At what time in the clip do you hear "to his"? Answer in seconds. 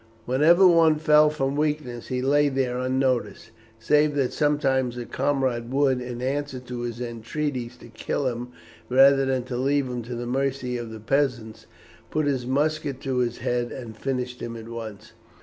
6.59-6.99, 13.01-13.37